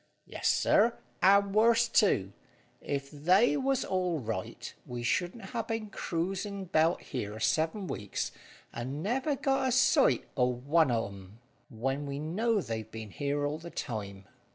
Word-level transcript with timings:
"Yes, 0.25 0.47
sir, 0.47 0.97
and 1.21 1.53
worse 1.53 1.87
too. 1.87 2.33
If 2.81 3.11
they 3.11 3.55
was 3.55 3.85
all 3.85 4.17
right, 4.17 4.73
we 4.87 5.03
shouldn't 5.03 5.51
ha' 5.53 5.67
been 5.67 5.91
cruising 5.91 6.65
'bout 6.65 7.01
here 7.01 7.39
seven 7.39 7.85
weeks, 7.85 8.31
and 8.73 9.03
never 9.03 9.35
got 9.35 9.67
a 9.67 9.71
sight 9.71 10.25
o' 10.35 10.45
one 10.47 10.89
of 10.89 11.13
'em, 11.13 11.37
when 11.69 12.07
we 12.07 12.17
know 12.17 12.61
they've 12.61 12.89
been 12.89 13.11
here 13.11 13.45
all 13.45 13.59
the 13.59 13.69
time." 13.69 14.25